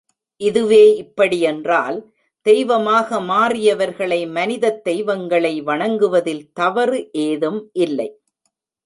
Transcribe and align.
இதுவே 0.41 0.95
இப்படி 0.95 1.39
என்றால், 1.41 1.97
தெய்வமாக 2.45 3.19
மாறியவர்களை 3.21 4.31
மனிதத் 4.31 4.83
தெய்வங்களை 4.83 5.61
வணங்குவதில் 5.61 6.49
தவறு 6.53 7.09
ஏதும் 7.11 7.69
இல்லை. 7.73 8.09